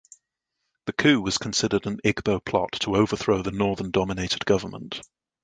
[0.87, 4.99] The coup was considered an Igbo plot to overthrow the northern dominated government.